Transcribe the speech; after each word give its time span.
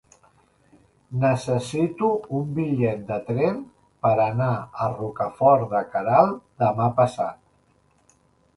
Necessito 1.23 2.07
un 2.37 2.47
bitllet 2.55 3.03
de 3.11 3.19
tren 3.29 3.61
per 4.07 4.15
anar 4.25 4.49
a 4.57 4.89
Rocafort 4.97 5.69
de 5.77 5.85
Queralt 5.93 6.43
demà 6.65 6.89
passat. 7.03 8.17